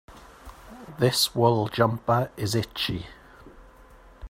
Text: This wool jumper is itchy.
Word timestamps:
This 0.97 1.35
wool 1.35 1.67
jumper 1.67 2.31
is 2.35 2.55
itchy. 2.55 3.05